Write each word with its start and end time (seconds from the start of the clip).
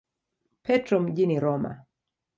Petro 0.63 0.99
mjini 0.99 1.39
Roma. 1.39 1.85